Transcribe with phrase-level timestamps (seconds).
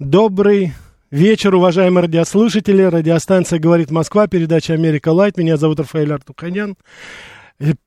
[0.00, 0.72] Добрый
[1.10, 2.80] вечер, уважаемые радиослушатели.
[2.80, 5.36] Радиостанция «Говорит Москва», передача «Америка Лайт».
[5.36, 6.78] Меня зовут Рафаэль Артуханян.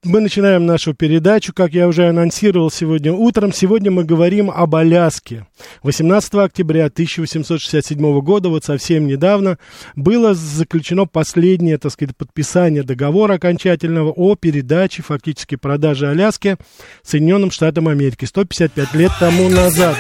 [0.03, 3.51] Мы начинаем нашу передачу, как я уже анонсировал сегодня утром.
[3.51, 5.47] Сегодня мы говорим об Аляске.
[5.81, 9.57] 18 октября 1867 года, вот совсем недавно,
[9.95, 16.57] было заключено последнее, так сказать, подписание договора окончательного о передаче, фактически продаже Аляски
[17.01, 19.95] Соединенным Штатам Америки 155 лет тому назад.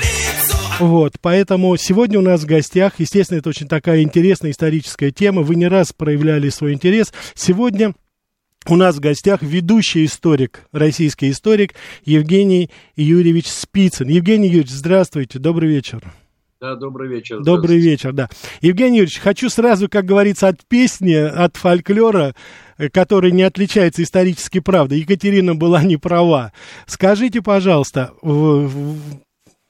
[0.79, 5.55] Вот, поэтому сегодня у нас в гостях, естественно, это очень такая интересная историческая тема, вы
[5.55, 7.13] не раз проявляли свой интерес.
[7.35, 7.93] Сегодня
[8.67, 11.75] у нас в гостях ведущий историк, российский историк
[12.05, 14.07] Евгений Юрьевич Спицын.
[14.07, 16.01] Евгений Юрьевич, здравствуйте, добрый вечер.
[16.59, 17.41] Да, добрый вечер.
[17.41, 18.29] Добрый вечер, да.
[18.61, 22.35] Евгений Юрьевич, хочу сразу, как говорится, от песни, от фольклора,
[22.77, 24.99] э, который не отличается исторически правдой.
[24.99, 26.53] Екатерина была не права.
[26.87, 28.13] Скажите, пожалуйста,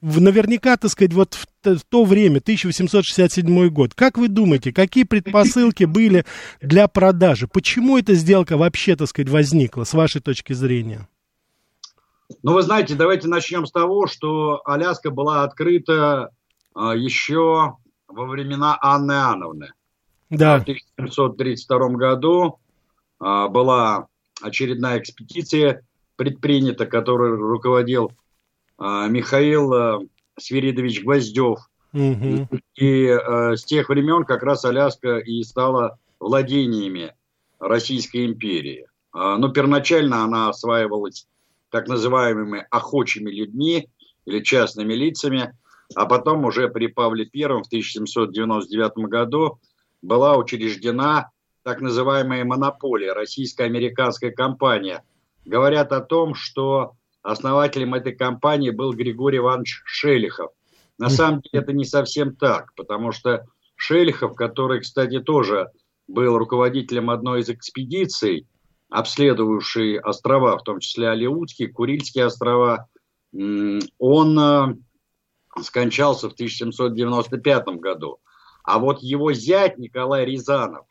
[0.03, 5.85] наверняка, так сказать, вот в, в то время, 1867 год, как вы думаете, какие предпосылки
[5.85, 6.25] были
[6.61, 7.47] для продажи?
[7.47, 11.07] Почему эта сделка вообще, так сказать, возникла, с вашей точки зрения?
[12.41, 16.31] Ну, вы знаете, давайте начнем с того, что Аляска была открыта
[16.73, 17.77] а, еще
[18.07, 19.73] во времена Анны Иоанновны.
[20.29, 22.59] В Да, 1732 году
[23.19, 24.07] а, была
[24.41, 25.85] очередная экспедиция
[26.15, 28.11] предпринята, которой руководил
[29.07, 29.99] Михаил а,
[30.37, 31.59] Свиридович Гвоздев.
[31.93, 32.49] мгм.
[32.75, 37.13] И э, с тех времен как раз Аляска и стала владениями
[37.59, 38.87] Российской империи.
[39.11, 41.27] А, но первоначально она осваивалась
[41.69, 43.89] так называемыми охочими людьми
[44.25, 45.55] или частными лицами,
[45.95, 49.59] а потом уже при Павле I в 1799 году
[50.01, 51.29] была учреждена
[51.63, 55.03] так называемая монополия, российско-американская компания.
[55.45, 60.51] Говорят о том, что основателем этой компании был Григорий Иванович Шелихов.
[60.99, 65.71] На самом деле это не совсем так, потому что Шельхов, который, кстати, тоже
[66.07, 68.47] был руководителем одной из экспедиций,
[68.89, 72.87] обследовавший острова, в том числе Алиутские, Курильские острова,
[73.97, 74.75] он э,
[75.61, 78.19] скончался в 1795 году.
[78.63, 80.85] А вот его зять Николай Рязанов,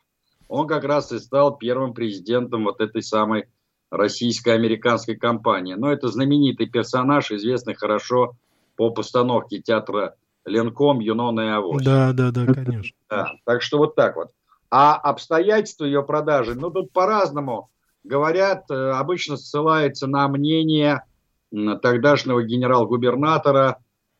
[0.49, 3.45] он как раз и стал первым президентом вот этой самой
[3.93, 5.75] российско-американской компании.
[5.75, 8.35] Но это знаменитый персонаж, известный хорошо
[8.75, 11.85] по постановке театра Ленком, Юнона и Авось.
[11.85, 12.95] Да, да, да, конечно.
[13.09, 14.31] Да, так что вот так вот.
[14.71, 17.69] А обстоятельства ее продажи, ну тут по-разному
[18.03, 21.03] говорят, э, обычно ссылается на мнение
[21.51, 23.77] тогдашнего генерал-губернатора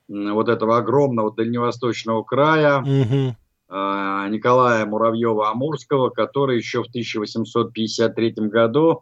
[0.08, 3.36] вот этого огромного дальневосточного края угу.
[4.30, 9.02] Николая Муравьева-Амурского, который еще в 1853 году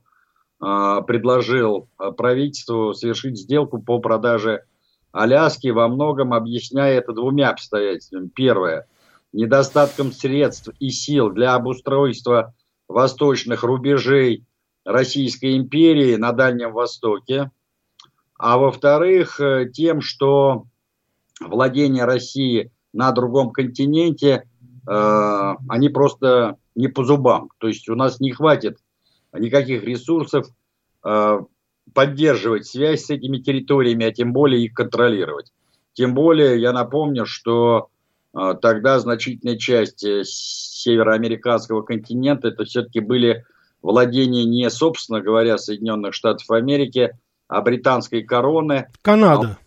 [0.61, 1.87] предложил
[2.17, 4.63] правительству совершить сделку по продаже
[5.11, 8.27] Аляски, во многом объясняя это двумя обстоятельствами.
[8.27, 8.85] Первое–
[9.33, 12.53] недостатком средств и сил для обустройства
[12.87, 14.45] восточных рубежей
[14.83, 17.51] Российской империи на Дальнем Востоке,
[18.37, 20.65] а во-вторых, э, тем, что
[21.39, 24.43] владение России на другом континенте,
[24.87, 27.49] э, они просто не по зубам.
[27.59, 28.79] То есть у нас не хватит
[29.33, 30.47] никаких ресурсов
[31.03, 31.39] э,
[31.93, 35.51] поддерживать связь с этими территориями, а тем более их контролировать.
[35.93, 37.89] Тем более, я напомню, что
[38.33, 43.45] э, тогда значительная часть э, североамериканского континента это все-таки были
[43.81, 47.17] владения не, собственно говоря, Соединенных Штатов Америки,
[47.47, 48.87] а британской короны.
[49.01, 49.57] Канада.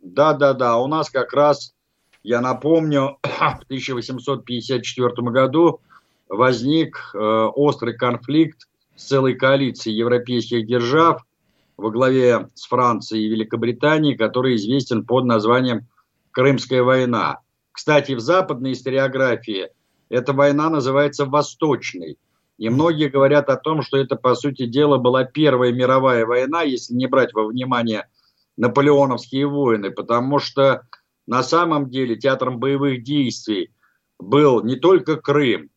[0.00, 0.78] Да, да, да.
[0.78, 1.74] У нас как раз,
[2.22, 5.80] я напомню, в 1854 году
[6.28, 11.24] возник э, острый конфликт с целой коалицией европейских держав
[11.76, 15.86] во главе с Францией и Великобританией, который известен под названием
[16.30, 17.40] Крымская война.
[17.72, 19.70] Кстати, в западной историографии
[20.08, 22.18] эта война называется Восточной.
[22.56, 26.94] И многие говорят о том, что это, по сути дела, была Первая мировая война, если
[26.94, 28.08] не брать во внимание
[28.56, 30.82] наполеоновские войны, потому что
[31.26, 33.70] на самом деле театром боевых действий
[34.20, 35.70] был не только Крым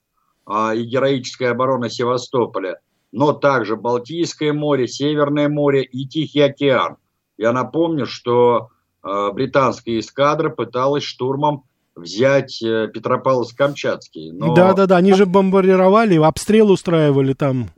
[0.47, 2.79] а и героическая оборона Севастополя,
[3.17, 6.97] но также Балтийское море, Северное море и Тихий океан.
[7.35, 8.69] Я напомню, что
[9.03, 11.63] э, британская эскадра пыталась штурмом
[11.95, 14.33] взять э, Петропавловск-Камчатский.
[14.33, 14.53] Но...
[14.53, 17.71] Да, да, да, они же бомбардировали, обстрел устраивали там.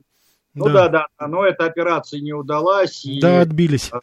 [0.55, 3.05] Ну да, да, да но эта операция не удалась.
[3.05, 3.91] И, да, отбились.
[3.93, 3.99] Э,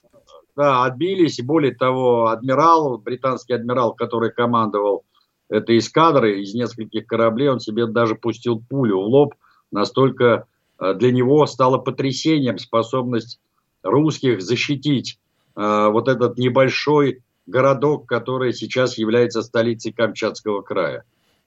[0.57, 1.39] да, отбились.
[1.39, 5.05] И более того, адмирал, британский адмирал, который командовал
[5.51, 9.35] этой эскадрой из нескольких кораблей, он себе даже пустил пулю в лоб.
[9.71, 10.47] Настолько
[10.79, 13.41] для него стало потрясением способность
[13.83, 15.19] русских защитить
[15.57, 21.05] э, вот этот небольшой городок, который сейчас является столицей Камчатского края.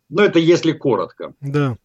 [0.09, 1.33] Но это если коротко.
[1.41, 1.77] Да.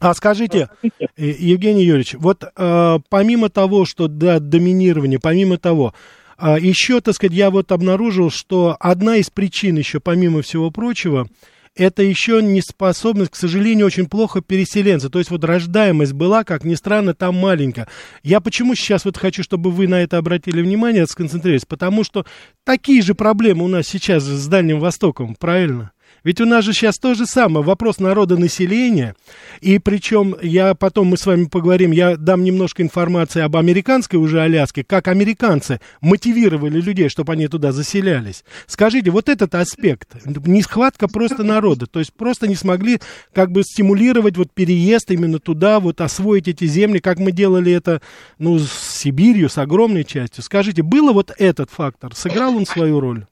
[0.00, 0.88] А скажите, э,
[1.18, 5.92] Евгений Юрьевич, вот э, помимо того, что да, доминирование, помимо того,
[6.38, 11.28] э, еще, так сказать, я вот обнаружил, что одна из причин еще, помимо всего прочего,
[11.76, 15.08] это еще неспособность, к сожалению, очень плохо переселенца.
[15.08, 17.88] То есть вот рождаемость была, как ни странно, там маленькая.
[18.22, 21.66] Я почему сейчас вот хочу, чтобы вы на это обратили внимание, сконцентрировались?
[21.66, 22.26] Потому что
[22.64, 25.92] такие же проблемы у нас сейчас с Дальним Востоком, правильно?
[26.24, 29.14] Ведь у нас же сейчас то же самое, вопрос народонаселения,
[29.60, 34.40] и причем я потом мы с вами поговорим, я дам немножко информации об американской уже
[34.40, 38.44] Аляске, как американцы мотивировали людей, чтобы они туда заселялись.
[38.66, 43.00] Скажите, вот этот аспект, нехватка просто народа, то есть просто не смогли
[43.32, 48.02] как бы стимулировать вот переезд именно туда, вот освоить эти земли, как мы делали это,
[48.38, 50.42] ну, с Сибирью, с огромной частью.
[50.44, 53.24] Скажите, было вот этот фактор, сыграл он свою роль?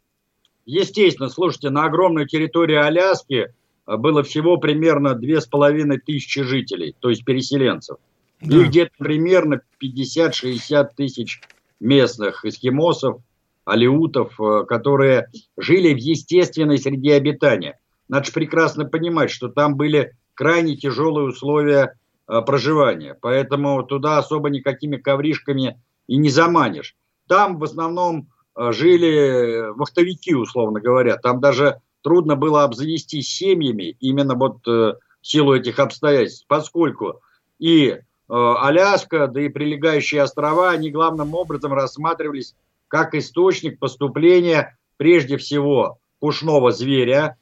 [0.68, 3.54] Естественно, слушайте, на огромной территории Аляски
[3.87, 7.96] э, было всего примерно две с половиной тысячи жителей, то есть переселенцев.
[8.42, 8.54] Да.
[8.54, 11.40] И где-то примерно 50-60 тысяч
[11.80, 13.22] местных эскимосов,
[13.64, 17.78] алиутов, э, которые жили в естественной среде обитания.
[18.10, 21.94] Надо же прекрасно понимать, что там были крайне тяжелые условия
[22.28, 23.16] э, проживания.
[23.18, 26.94] Поэтому туда особо никакими ковришками и не заманишь.
[27.26, 28.28] Там в основном
[28.59, 31.17] жили вахтовики, условно говоря.
[31.17, 37.21] Там даже трудно было обзавестись семьями именно вот э, в силу этих обстоятельств, поскольку
[37.59, 37.99] и э,
[38.29, 42.55] Аляска, да и прилегающие острова, они главным образом рассматривались
[42.88, 47.37] как источник поступления прежде всего пушного зверя.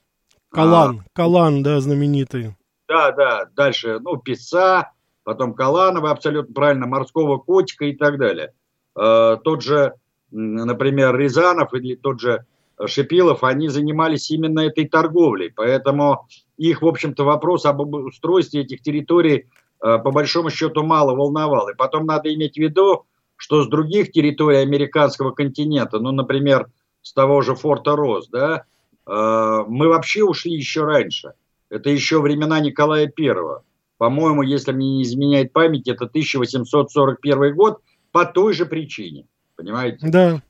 [0.50, 2.56] Калан, а, Калан, да, знаменитый.
[2.88, 4.92] Да, да, дальше, ну, пеца,
[5.24, 8.52] потом Калана, вы абсолютно правильно, морского котика и так далее.
[8.98, 9.94] Э, тот же
[10.30, 12.44] например, Рязанов или тот же
[12.84, 15.50] Шипилов, они занимались именно этой торговлей.
[15.54, 19.46] Поэтому их, в общем-то, вопрос об устройстве этих территорий
[19.78, 21.68] по большому счету мало волновал.
[21.68, 23.04] И потом надо иметь в виду,
[23.36, 26.68] что с других территорий американского континента, ну, например,
[27.02, 28.64] с того же форта Рос, да,
[29.06, 31.32] мы вообще ушли еще раньше.
[31.68, 33.62] Это еще времена Николая Первого.
[33.98, 37.80] По-моему, если мне не изменяет память, это 1841 год
[38.12, 39.26] по той же причине.
[39.56, 39.98] Понимаете?
[40.08, 40.42] Да.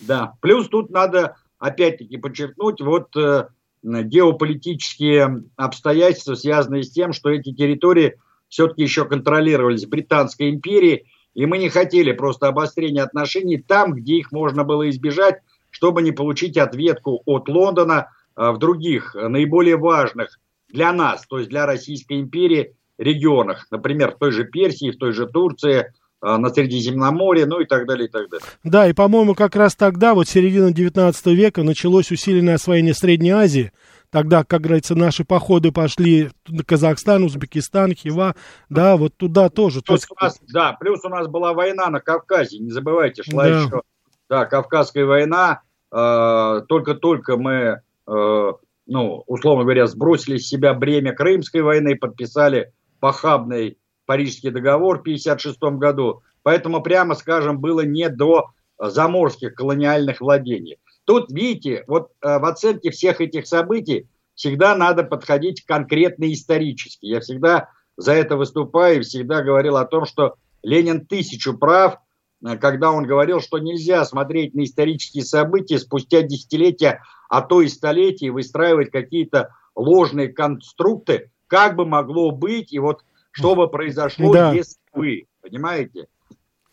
[0.00, 0.34] Да.
[0.40, 3.48] Плюс тут надо опять-таки подчеркнуть вот э,
[3.82, 8.18] геополитические обстоятельства, связанные с тем, что эти территории
[8.48, 14.32] все-таки еще контролировались Британской империей, и мы не хотели просто обострения отношений там, где их
[14.32, 15.40] можно было избежать,
[15.70, 21.38] чтобы не получить ответку от Лондона э, в других э, наиболее важных для нас, то
[21.38, 26.48] есть для Российской империи регионах, например, в той же Персии, в той же Турции, на
[26.50, 28.46] Средиземноморье, ну и так далее, и так далее.
[28.62, 33.72] Да, и, по-моему, как раз тогда, вот середина 19 века, началось усиленное освоение Средней Азии,
[34.10, 38.36] тогда, как говорится, наши походы пошли на Казахстан, Узбекистан, Хива,
[38.68, 39.82] да, вот туда тоже.
[39.82, 43.60] Плюс у нас, да, плюс у нас была война на Кавказе, не забывайте, шла да.
[43.60, 43.82] еще,
[44.30, 48.52] да, Кавказская война, э, только-только мы э,
[48.86, 55.78] ну, условно говоря, сбросили с себя бремя Крымской войны, подписали похабный Парижский договор в 1956
[55.78, 56.22] году.
[56.42, 60.78] Поэтому, прямо скажем, было не до заморских колониальных владений.
[61.04, 67.06] Тут, видите, вот э, в оценке всех этих событий всегда надо подходить конкретно исторически.
[67.06, 71.98] Я всегда за это выступаю и всегда говорил о том, что Ленин тысячу прав,
[72.44, 77.00] э, когда он говорил, что нельзя смотреть на исторические события спустя десятилетия
[77.32, 83.54] а то и столетий выстраивать какие-то ложные конструкты, как бы могло быть, и вот что
[83.54, 84.52] бы произошло, да.
[84.52, 86.06] если бы, понимаете?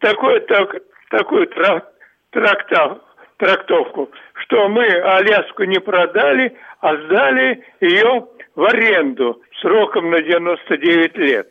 [0.00, 0.76] такой, так,
[1.10, 1.90] такую трак,
[2.30, 2.98] трактав,
[3.38, 4.10] трактовку,
[4.44, 11.48] что мы Аляску не продали, а сдали ее в аренду сроком на 99 лет.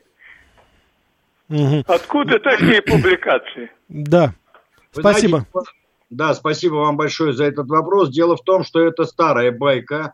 [1.50, 1.84] Угу.
[1.88, 3.72] Откуда такие публикации?
[3.90, 4.34] Да,
[4.94, 5.46] Вы спасибо.
[5.52, 5.70] Знаете,
[6.14, 8.10] да, спасибо вам большое за этот вопрос.
[8.10, 10.14] Дело в том, что это старая байка.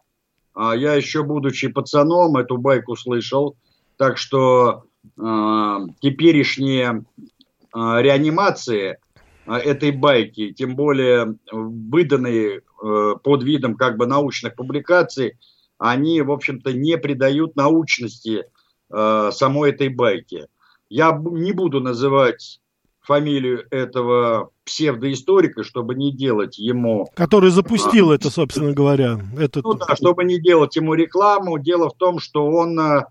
[0.53, 3.57] А я еще, будучи пацаном, эту байку слышал.
[3.97, 8.97] Так что э, теперешние э, реанимации
[9.45, 15.37] э, этой байки, тем более выданные э, под видом как бы научных публикаций,
[15.77, 18.45] они, в общем-то, не придают научности
[18.89, 20.47] э, самой этой байки.
[20.89, 22.61] Я не буду называть
[23.01, 27.09] фамилию этого псевдоисторика, чтобы не делать ему...
[27.15, 29.19] Который запустил это, собственно говоря.
[29.35, 29.63] Этот...
[29.63, 31.57] Ну да, чтобы не делать ему рекламу.
[31.57, 33.05] Дело в том, что он э,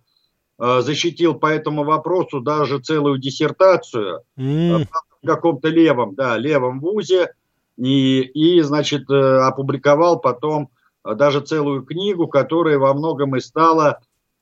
[0.60, 4.86] э защитил по этому вопросу даже целую диссертацию mm.
[5.22, 7.32] в каком-то левом, да, левом вузе.
[7.76, 10.70] И, и значит, э, опубликовал потом
[11.04, 13.98] даже целую книгу, которая во многом и стала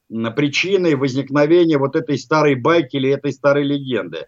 [0.08, 4.26] причиной возникновения вот этой старой байки или этой старой легенды.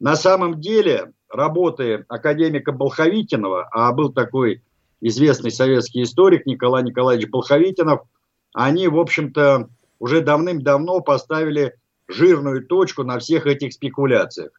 [0.00, 4.62] На самом деле, работы академика Болховитинова, а был такой
[5.00, 8.00] известный советский историк Николай Николаевич Болховитинов,
[8.52, 11.74] они, в общем-то, уже давным-давно поставили
[12.08, 14.50] жирную точку на всех этих спекуляциях.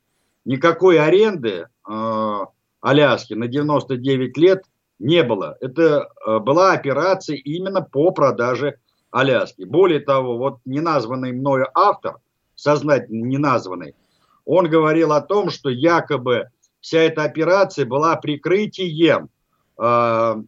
[0.46, 2.40] Никакой аренды э,
[2.82, 4.64] Аляски на 99 лет
[5.00, 5.58] не было.
[5.62, 8.78] Это э, была операция именно по продаже
[9.12, 9.64] Аляски.
[9.64, 12.18] Более того, вот неназванный мною автор,
[12.56, 13.96] сознательно неназванный,
[14.46, 16.50] он говорил о том, что якобы
[16.88, 19.28] вся эта операция была прикрытием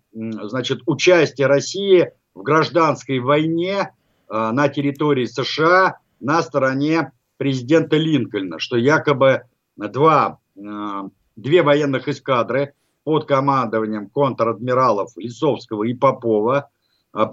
[0.09, 3.93] значит, участие России в гражданской войне
[4.29, 9.41] на территории США на стороне президента Линкольна, что якобы
[9.75, 10.39] два,
[11.35, 16.69] две военных эскадры под командованием контр-адмиралов Лисовского и Попова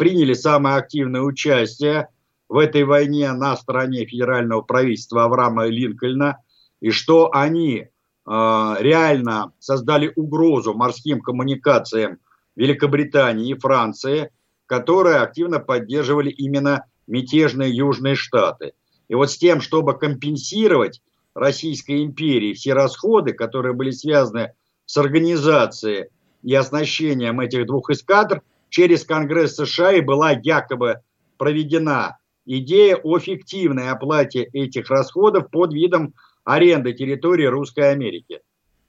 [0.01, 2.09] приняли самое активное участие
[2.49, 6.39] в этой войне на стороне федерального правительства Авраама Линкольна,
[6.81, 7.89] и что они э,
[8.27, 12.19] реально создали угрозу морским коммуникациям
[12.57, 14.31] Великобритании и Франции,
[14.67, 18.73] которые активно поддерживали именно мятежные Южные Штаты.
[19.09, 21.03] И вот с тем, чтобы компенсировать
[21.35, 24.53] Российской империи все расходы, которые были связаны
[24.87, 26.07] с организацией
[26.43, 31.01] и оснащением этих двух эскадр, через Конгресс США и была якобы
[31.39, 32.17] проведена
[32.47, 36.15] идея о фиктивной оплате этих расходов под видом
[36.47, 38.41] аренды территории Русской Америки.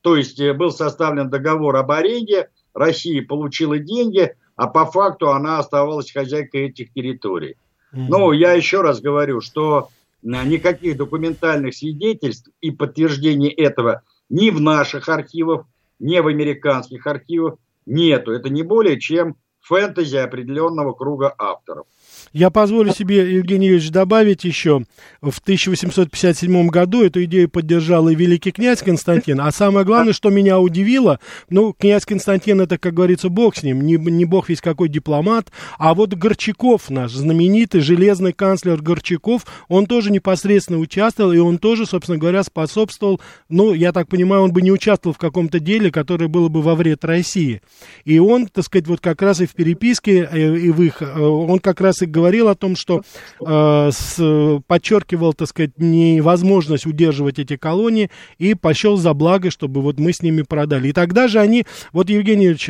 [0.01, 5.59] То есть э, был составлен договор об аренде, Россия получила деньги, а по факту она
[5.59, 7.55] оставалась хозяйкой этих территорий.
[7.91, 9.89] Но я еще раз говорю, что
[10.23, 15.65] э, никаких документальных свидетельств и подтверждений этого ни в наших архивах,
[15.99, 17.55] ни в американских архивах
[17.87, 18.31] нету.
[18.31, 19.35] Это не более чем
[19.67, 21.85] фэнтези определенного круга авторов.
[22.33, 24.83] Я позволю себе, Евгений Юрьевич, добавить еще.
[25.21, 29.41] В 1857 году эту идею поддержал и великий князь Константин.
[29.41, 31.19] А самое главное, что меня удивило,
[31.49, 35.51] ну, князь Константин, это, как говорится, бог с ним, не, не бог весь какой дипломат,
[35.77, 41.85] а вот Горчаков наш, знаменитый железный канцлер Горчаков, он тоже непосредственно участвовал, и он тоже,
[41.85, 46.27] собственно говоря, способствовал, ну, я так понимаю, он бы не участвовал в каком-то деле, которое
[46.27, 47.61] было бы во вред России.
[48.05, 51.19] И он, так сказать, вот как раз и в переписке, э, и в их, э,
[51.19, 53.01] он как раз и говорил о том, что
[53.45, 59.99] э, с, подчеркивал, так сказать, невозможность удерживать эти колонии и пощел за благо, чтобы вот
[59.99, 60.89] мы с ними продали.
[60.89, 62.69] И тогда же они, вот, Евгений Ильич,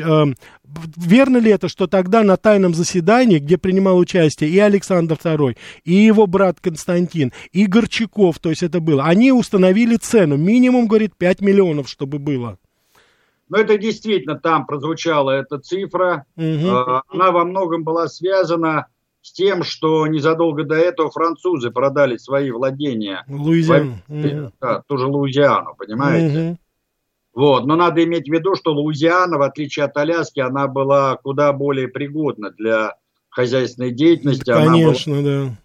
[0.96, 5.94] верно ли это, что тогда на тайном заседании, где принимал участие и Александр II, и
[5.94, 11.42] его брат Константин, и Горчаков, то есть это было, они установили цену, минимум, говорит, 5
[11.42, 12.58] миллионов, чтобы было.
[13.50, 16.26] Но это действительно там прозвучала эта цифра.
[16.36, 16.70] Угу.
[17.10, 18.88] Она во многом была связана
[19.22, 23.24] с тем, что незадолго до этого французы продали свои владения.
[23.28, 24.00] Луизиану.
[24.08, 24.52] Угу.
[24.60, 26.40] Да, ту же Луизиану, понимаете?
[26.40, 26.58] Угу.
[27.36, 27.66] Вот.
[27.66, 31.88] Но надо иметь в виду, что Луизиана, в отличие от Аляски, она была куда более
[31.88, 32.96] пригодна для
[33.30, 34.52] хозяйственной деятельности.
[34.52, 35.46] Конечно, она была...
[35.46, 35.58] да.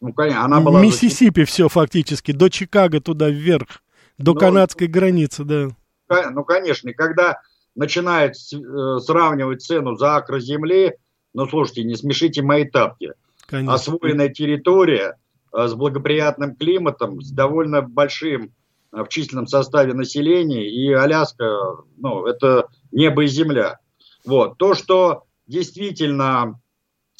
[0.00, 0.80] Ну, конечно, она была...
[0.80, 3.82] Миссисипи все фактически, до Чикаго туда вверх,
[4.16, 5.68] до ну, канадской границы, да.
[6.08, 7.40] Ну, конечно, когда
[7.74, 10.96] начинают э, сравнивать цену за акр земли,
[11.34, 13.12] ну, слушайте, не смешите мои тапки.
[13.46, 13.74] Конечно.
[13.74, 15.16] Освоенная территория
[15.52, 18.52] э, с благоприятным климатом, с довольно большим
[18.92, 21.56] э, в численном составе населения, и Аляска,
[21.96, 23.78] ну, это небо и земля.
[24.24, 24.58] Вот.
[24.58, 26.60] То, что действительно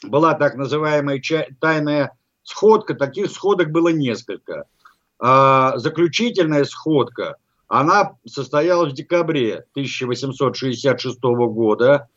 [0.02, 1.20] была так называемая
[1.60, 4.64] тайная сходка, таких сходок было несколько.
[5.20, 7.36] А заключительная сходка,
[7.68, 12.08] она состоялась в декабре 1866 года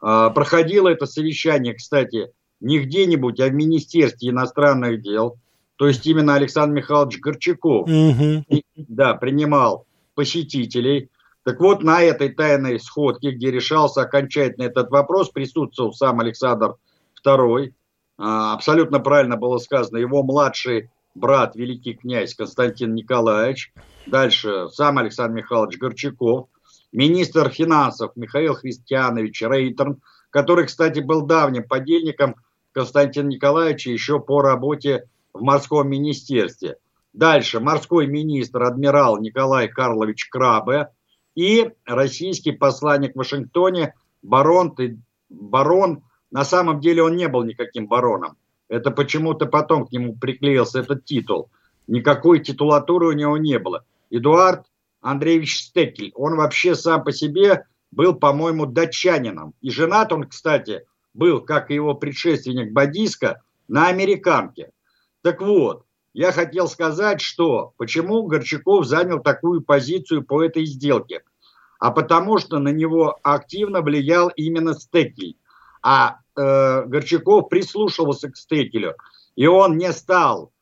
[0.00, 5.36] а, проходило это совещание, кстати, не где-нибудь, а в Министерстве иностранных дел.
[5.76, 8.44] То есть именно Александр Михайлович Горчаков угу.
[8.76, 11.08] да, принимал посетителей.
[11.44, 16.74] Так вот, на этой тайной сходке, где решался окончательно этот вопрос, присутствовал сам Александр
[17.24, 17.72] II.
[18.18, 23.72] А, абсолютно правильно было сказано, его младший брат, великий князь Константин Николаевич.
[24.10, 26.48] Дальше сам Александр Михайлович Горчаков
[26.92, 32.36] министр финансов Михаил Христианович Рейтерн, который, кстати, был давним подельником
[32.72, 36.76] Константина Николаевича еще по работе в морском министерстве.
[37.12, 40.88] Дальше морской министр адмирал Николай Карлович Крабе
[41.34, 44.74] и российский посланник в Вашингтоне барон,
[45.28, 48.38] барон, на самом деле он не был никаким бароном.
[48.68, 51.50] Это почему-то потом к нему приклеился этот титул.
[51.86, 53.84] Никакой титулатуры у него не было.
[54.10, 54.66] Эдуард
[55.00, 56.12] Андреевич Стекель.
[56.14, 59.54] Он вообще сам по себе был, по-моему, датчанином.
[59.60, 64.72] И женат он, кстати, был, как и его предшественник Бадиска, на американке.
[65.22, 71.22] Так вот, я хотел сказать, что почему Горчаков занял такую позицию по этой сделке.
[71.78, 75.36] А потому что на него активно влиял именно Стекель.
[75.82, 78.96] А э, Горчаков прислушивался к Стекелю.
[79.36, 80.52] И он не стал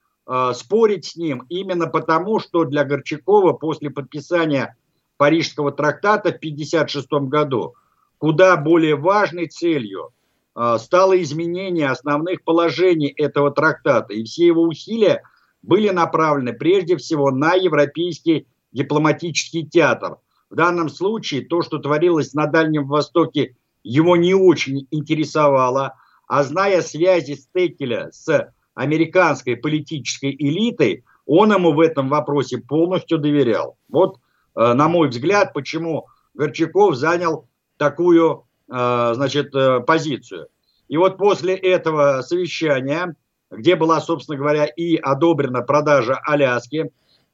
[0.54, 4.76] спорить с ним именно потому, что для Горчакова после подписания
[5.16, 7.74] Парижского трактата в 1956 году
[8.18, 10.10] куда более важной целью
[10.54, 14.14] э, стало изменение основных положений этого трактата.
[14.14, 15.22] И все его усилия
[15.62, 20.16] были направлены прежде всего на европейский дипломатический театр.
[20.48, 25.94] В данном случае то, что творилось на Дальнем Востоке его не очень интересовало,
[26.26, 33.76] а зная связи Стекеля с американской политической элитой, он ему в этом вопросе полностью доверял.
[33.88, 34.18] Вот,
[34.54, 40.48] э, на мой взгляд, почему Горчаков занял такую, э, значит, э, позицию.
[40.88, 43.16] И вот после этого совещания,
[43.50, 46.90] где была, собственно говоря, и одобрена продажа Аляски,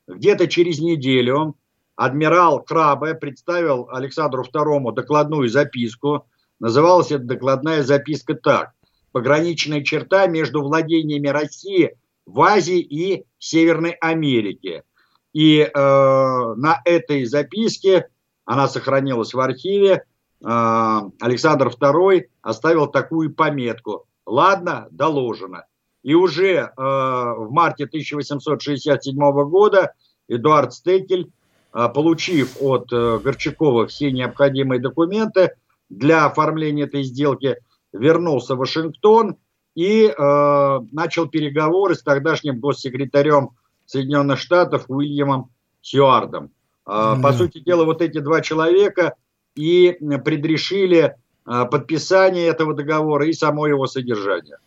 [0.07, 1.57] где-то через неделю
[1.97, 6.25] адмирал Крабе представил Александру II докладную записку.
[6.61, 8.73] Называлась эта докладная записка так.
[9.13, 11.97] Пограничная черта между владениями России
[12.27, 14.85] в Азии и Северной Америке.
[15.33, 18.09] И э, на этой записке,
[18.45, 24.07] она сохранилась в архиве, э, Александр II оставил такую пометку.
[24.27, 25.67] Ладно, доложено.
[26.03, 29.17] И уже э, в марте 1867
[29.49, 29.93] года
[30.29, 31.31] Эдуард Стекель
[31.73, 35.53] а, получив от э, Горчакова все необходимые документы
[35.89, 37.57] для оформления этой сделки,
[37.93, 39.37] вернулся в Вашингтон
[39.75, 43.51] и э, начал переговоры с тогдашним госсекретарем
[43.87, 45.51] Соединенных Штатов Уильямом
[45.81, 46.51] Сьюардом.
[46.87, 49.15] Э, По сути дела, вот эти два человека
[49.55, 51.15] и предрешили
[51.47, 54.59] э, подписание этого договора и само его содержание.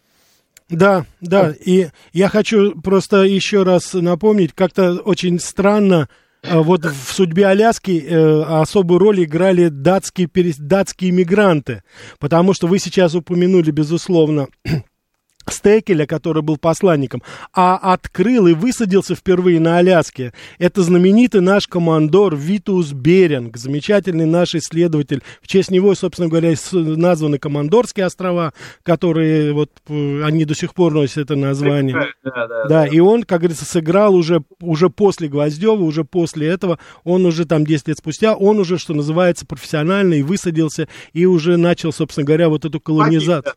[0.69, 6.09] Да, да, и я хочу просто еще раз напомнить, как-то очень странно,
[6.51, 11.83] вот в судьбе Аляски э, особую роль играли датские, датские мигранты,
[12.19, 14.47] потому что вы сейчас упомянули, безусловно,
[15.51, 20.33] Стекеля, который был посланником, а открыл и высадился впервые на Аляске.
[20.57, 25.21] Это знаменитый наш командор Витус Беринг, замечательный наш исследователь.
[25.41, 28.53] В честь него, собственно говоря, названы Командорские острова,
[28.83, 31.95] которые вот они до сих пор носят это название.
[32.23, 32.87] Да, да, да, да.
[32.87, 37.65] и он, как говорится, сыграл уже, уже после Гвоздева, уже после этого, он уже там
[37.65, 42.49] 10 лет спустя, он уже, что называется, профессионально и высадился, и уже начал, собственно говоря,
[42.49, 43.53] вот эту колонизацию.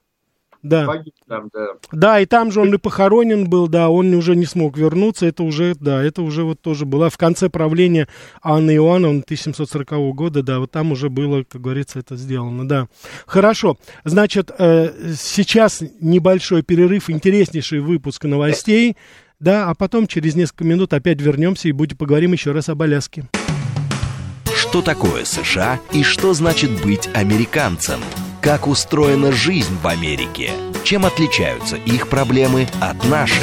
[0.62, 0.87] Да.
[0.87, 1.68] Погиб там, да.
[1.92, 5.44] Да, и там же он и похоронен был, да, он уже не смог вернуться, это
[5.44, 8.09] уже, да, это уже вот тоже было в конце правления
[8.42, 12.88] Анны Иоанновны 1740 года, да, вот там уже было, как говорится, это сделано, да.
[13.27, 18.97] Хорошо, значит, э, сейчас небольшой перерыв, интереснейший выпуск новостей,
[19.38, 23.29] да, а потом через несколько минут опять вернемся и будем поговорим еще раз об Аляске.
[24.55, 28.01] Что такое США и что значит быть американцем?
[28.40, 30.53] Как устроена жизнь в Америке?
[30.85, 33.42] Чем отличаются их проблемы от наших?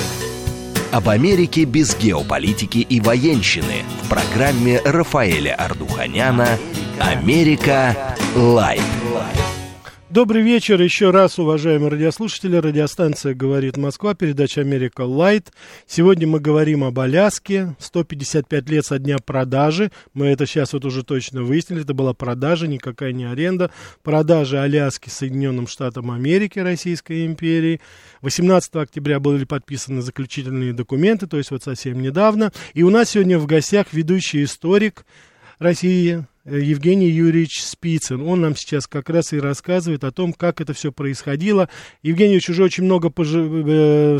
[0.92, 6.58] Об Америке без геополитики и военщины в программе Рафаэля Ардуханяна
[7.00, 8.16] «Америка.
[8.36, 8.82] Light».
[10.16, 12.56] Добрый вечер еще раз, уважаемые радиослушатели.
[12.56, 15.52] Радиостанция «Говорит Москва», передача «Америка Light».
[15.88, 17.76] Сегодня мы говорим об Аляске.
[17.80, 19.92] 155 лет со дня продажи.
[20.14, 21.82] Мы это сейчас вот уже точно выяснили.
[21.82, 23.72] Это была продажа, никакая не аренда.
[24.04, 27.82] Продажа Аляски Соединенным Штатам Америки, Российской империи.
[28.22, 32.54] 18 октября были подписаны заключительные документы, то есть вот совсем недавно.
[32.74, 35.06] И у нас сегодня в гостях ведущий историк
[35.60, 38.22] России Евгений Юрьевич Спицын.
[38.22, 41.70] Он нам сейчас как раз и рассказывает о том, как это все происходило.
[42.04, 43.30] Евгений Юрьевич, уже очень много пож...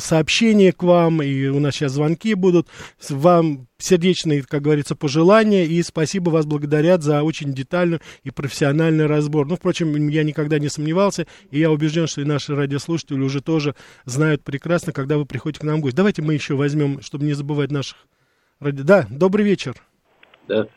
[0.02, 2.68] сообщений к вам, и у нас сейчас звонки будут.
[3.10, 9.48] Вам сердечные, как говорится, пожелания, и спасибо вас благодарят за очень детальный и профессиональный разбор.
[9.48, 13.76] Ну, впрочем, я никогда не сомневался, и я убежден, что и наши радиослушатели уже тоже
[14.06, 15.96] знают прекрасно, когда вы приходите к нам в гости.
[15.98, 17.98] Давайте мы еще возьмем, чтобы не забывать наших...
[18.60, 19.76] Да, добрый вечер.
[20.48, 20.68] Да.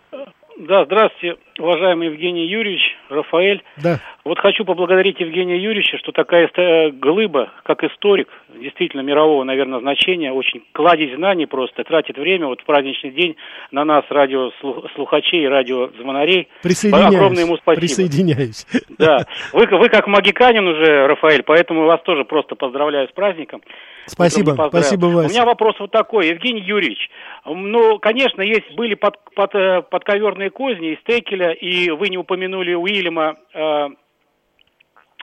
[0.58, 3.62] Да, здравствуйте, уважаемый Евгений Юрьевич, Рафаэль.
[3.76, 4.00] Да.
[4.24, 6.50] Вот хочу поблагодарить Евгения Юрьевича, что такая
[6.92, 8.28] глыба, как историк,
[8.60, 13.36] действительно мирового, наверное, значения, очень кладезь знаний просто, тратит время вот в праздничный день
[13.70, 16.48] на нас, радиослухачей, радиозвонарей.
[16.62, 17.14] Присоединяюсь.
[17.14, 17.80] Огромное ему спасибо.
[17.80, 18.66] Присоединяюсь.
[18.98, 19.26] Да.
[19.52, 23.62] Вы, вы как магиканин уже, Рафаэль, поэтому вас тоже просто поздравляю с праздником.
[24.06, 25.28] Спасибо, спасибо, Вася.
[25.28, 27.10] У меня вопрос вот такой, Евгений Юрьевич.
[27.44, 32.74] Ну, конечно, есть были под, под, э, подковерные козни и Стекеля, и вы не упомянули
[32.98, 33.88] Уильяма э,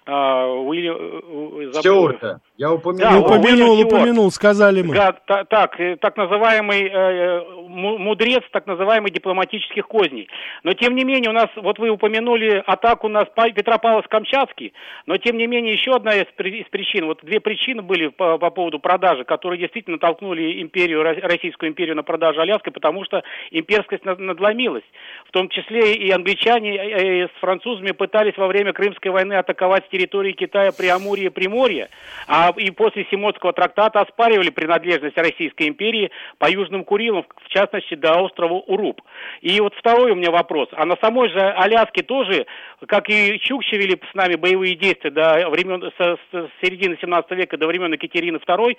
[0.06, 0.90] а, Уилли...
[0.90, 2.42] Э, э, Стюарта.
[2.58, 3.12] Я упомянул.
[3.12, 4.96] Да, упомянул, упомянул, сказали мы.
[4.96, 5.12] Да,
[5.50, 10.30] так, э, так называемый э, мудрец так называемых дипломатических козней.
[10.64, 14.72] Но тем не менее у нас, вот вы упомянули атаку на Петропавловск-Камчатский,
[15.06, 18.50] но тем не менее еще одна из, из причин, вот две причины были по, по
[18.52, 24.84] поводу продажи, которые действительно толкнули империю, Российскую империю на продажу Аляски, потому что имперскость надломилась.
[25.28, 30.32] В том числе и англичане и с французами пытались во время Крымской войны атаковать территории
[30.32, 31.90] Китая Преамурье, Приморье,
[32.28, 38.20] а и после Симотского трактата оспаривали принадлежность Российской империи по Южным Курилам, в частности до
[38.22, 39.02] острова Уруб.
[39.42, 40.70] И вот второй у меня вопрос.
[40.74, 42.46] А на самой же Аляске тоже,
[42.88, 47.58] как и Чукчи вели с нами боевые действия до времен, со, с середины 17 века
[47.58, 48.78] до времен Екатерины II,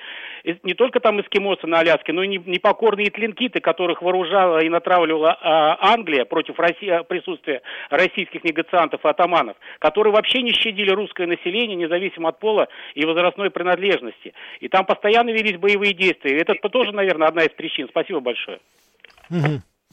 [0.63, 5.93] не только там эскимосы на Аляске, но и непокорные тлинкиты, которых вооружала и натравливала а,
[5.93, 12.29] Англия против России, присутствия российских негациантов и атаманов, которые вообще не щадили русское население, независимо
[12.31, 14.35] от пола и возрастной принадлежности.
[14.61, 16.39] И там постоянно велись боевые действия.
[16.43, 17.89] Это тоже, наверное, одна из причин.
[17.89, 18.61] Спасибо большое.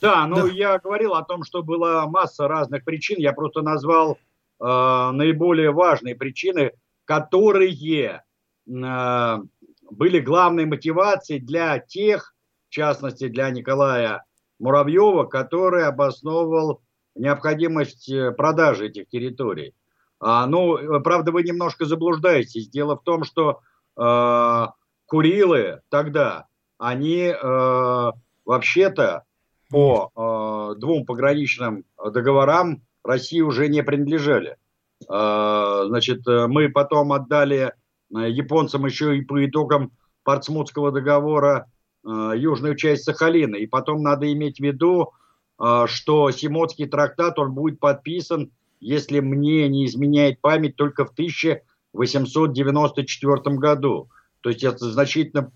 [0.02, 0.48] Да, ну да.
[0.52, 3.20] я говорил о том, что была масса разных причин.
[3.20, 4.18] Я просто назвал
[4.60, 6.72] э, наиболее важные причины,
[7.06, 9.38] которые э,
[9.92, 12.36] были главной мотивацией для тех,
[12.68, 14.26] в частности для Николая
[14.60, 16.82] Муравьева, который обосновывал
[17.16, 19.74] необходимость э, продажи этих территорий.
[20.26, 22.70] А, ну, правда, вы немножко заблуждаетесь.
[22.70, 23.60] Дело в том, что
[23.98, 24.68] э,
[25.06, 28.12] Курилы тогда, они э,
[28.46, 29.24] вообще-то
[29.70, 34.56] по э, двум пограничным договорам России уже не принадлежали.
[35.12, 37.74] Э, значит, мы потом отдали
[38.16, 39.92] э, японцам еще и по итогам
[40.24, 41.70] Портсмутского договора
[42.06, 43.58] э, южную часть Сахалина.
[43.58, 45.12] И потом надо иметь в виду,
[45.60, 48.52] э, что Симотский трактат, он будет подписан,
[48.84, 54.10] если мне не изменяет память, только в 1894 году.
[54.42, 55.52] То есть это значительно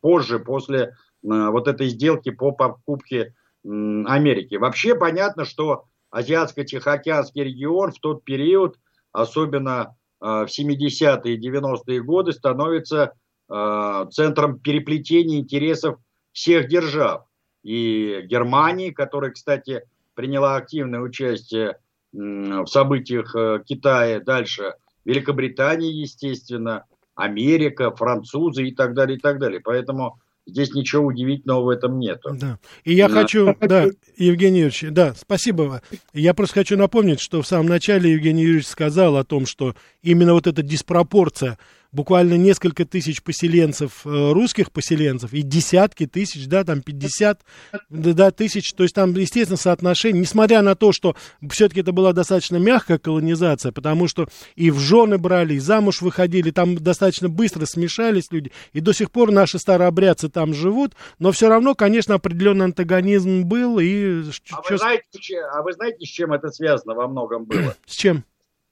[0.00, 0.88] позже, после э,
[1.22, 4.54] вот этой сделки по покупке Америки.
[4.56, 8.78] Вообще понятно, что Азиатско-Тихоокеанский регион в тот период,
[9.12, 13.14] особенно э, в 70-е и 90-е годы, становится
[13.50, 15.98] э, центром переплетения интересов
[16.32, 17.24] всех держав.
[17.62, 21.78] И Германии, которая, кстати, приняла активное участие
[22.12, 29.60] в событиях Китая, дальше Великобритании, естественно, Америка, французы и так далее, и так далее.
[29.60, 32.30] Поэтому здесь ничего удивительного в этом нету.
[32.34, 32.58] Да.
[32.84, 33.14] И я да.
[33.14, 35.82] хочу, да, Евгений Юрьевич, да, спасибо.
[36.12, 40.34] Я просто хочу напомнить, что в самом начале Евгений Юрьевич сказал о том, что именно
[40.34, 41.58] вот эта диспропорция
[41.92, 47.40] буквально несколько тысяч поселенцев, э, русских поселенцев, и десятки тысяч, да, там 50
[47.88, 51.16] да, тысяч, то есть там, естественно, соотношение, несмотря на то, что
[51.50, 56.50] все-таки это была достаточно мягкая колонизация, потому что и в жены брали, и замуж выходили,
[56.50, 61.48] там достаточно быстро смешались люди, и до сих пор наши старообрядцы там живут, но все
[61.48, 64.24] равно, конечно, определенный антагонизм был, и...
[64.52, 65.04] А вы, знаете,
[65.52, 67.74] а вы знаете, с чем это связано во многом было?
[67.86, 68.24] С чем?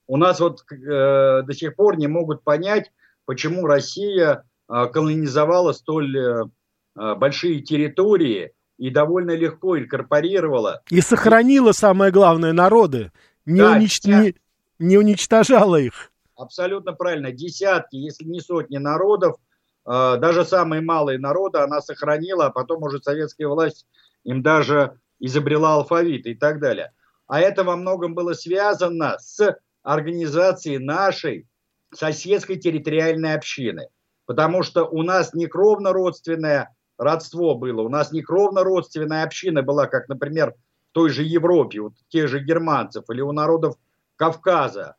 [0.09, 2.93] У нас вот э, до сих пор не могут понять,
[3.27, 6.45] почему Россия а, колонизовала столь э,
[6.95, 10.83] а, большие территории и довольно легко инкорпорировала.
[10.91, 13.13] И сохранила, самое главное, народы,
[13.45, 14.03] не, да, унич...
[14.05, 14.35] не,
[14.79, 16.11] не уничтожала их.
[16.37, 17.33] Абсолютно правильно.
[17.33, 19.37] Десятки, если не сотни народов,
[19.85, 23.87] а, даже самые малые народы она сохранила, а потом уже советская власть
[24.25, 26.93] им даже изобрела алфавит и так далее.
[27.27, 31.47] А это во многом было связано с организацией нашей
[31.93, 33.89] соседской территориальной общины.
[34.27, 39.63] Потому что у нас не кровно родственное родство было, у нас не кровно родственная община
[39.63, 40.55] была, как, например,
[40.91, 43.77] в той же Европе, у тех же германцев или у народов
[44.17, 44.97] Кавказа,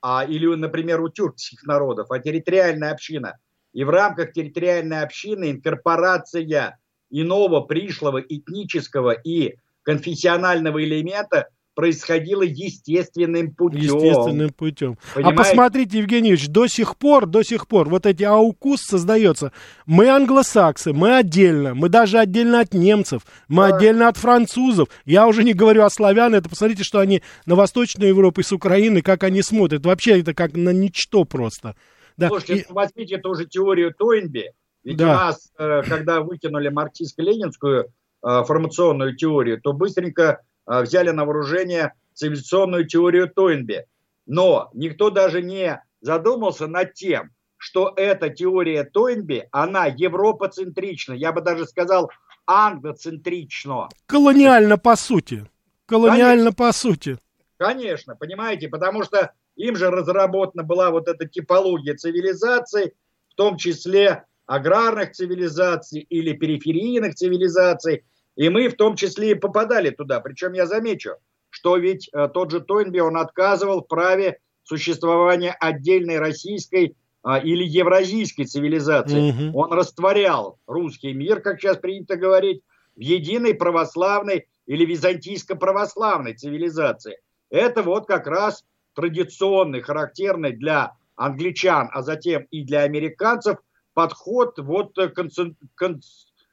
[0.00, 3.38] а, или, например, у тюркских народов, а территориальная община.
[3.72, 6.78] И в рамках территориальной общины инкорпорация
[7.10, 13.80] иного пришлого этнического и конфессионального элемента– происходило естественным путем.
[13.80, 14.98] Естественным путем.
[15.12, 15.40] А Понимаете?
[15.40, 19.52] А посмотрите, Евгений Ильич, до сих пор, до сих пор вот эти аукус создается.
[19.86, 23.76] Мы англосаксы, мы отдельно, мы даже отдельно от немцев, мы да.
[23.76, 24.88] отдельно от французов.
[25.04, 28.52] Я уже не говорю о славян, это посмотрите, что они на Восточную Европу и с
[28.52, 29.86] Украины, как они смотрят.
[29.86, 31.76] Вообще это как на ничто просто.
[32.16, 32.28] Да.
[32.28, 32.72] Слушайте, и...
[32.72, 34.52] возьмите тоже теорию Тойнби.
[34.82, 35.04] Ведь да.
[35.04, 42.86] у нас, э, когда выкинули марксистско-ленинскую э, формационную теорию, то быстренько взяли на вооружение цивилизационную
[42.86, 43.86] теорию Тойнби.
[44.26, 51.40] Но никто даже не задумался над тем, что эта теория Тойнби, она европоцентрична, я бы
[51.40, 52.10] даже сказал
[52.46, 53.88] англоцентрична.
[54.06, 55.46] Колониально по сути.
[55.86, 56.52] Колониально Конечно.
[56.52, 57.18] по сути.
[57.58, 62.94] Конечно, понимаете, потому что им же разработана была вот эта типология цивилизаций,
[63.28, 68.04] в том числе аграрных цивилизаций или периферийных цивилизаций,
[68.40, 70.18] и мы в том числе и попадали туда.
[70.20, 71.10] Причем я замечу,
[71.50, 77.64] что ведь э, тот же Тойнби, он отказывал в праве существования отдельной российской а, или
[77.64, 79.50] евразийской цивилизации.
[79.50, 79.58] Угу.
[79.58, 82.62] Он растворял русский мир, как сейчас принято говорить,
[82.96, 87.18] в единой православной или византийско-православной цивилизации.
[87.50, 93.58] Это вот как раз традиционный, характерный для англичан, а затем и для американцев
[93.92, 95.28] подход вот к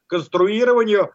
[0.08, 1.12] конструированию